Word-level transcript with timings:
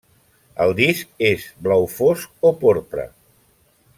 El 0.63 0.71
disc 0.79 1.11
és 1.27 1.45
blau 1.67 1.85
fosc 1.99 2.49
o 2.51 2.53
porpra. 2.65 3.09